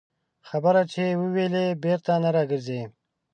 [0.47, 2.81] خبره چې ووېلې، بېرته نه راګرځي